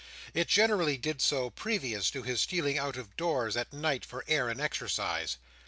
[0.33, 4.49] It generally did so previous to his stealing out of doors at night for air
[4.49, 5.37] and exercise.